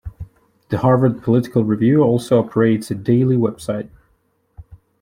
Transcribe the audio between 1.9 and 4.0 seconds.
also operates a daily website.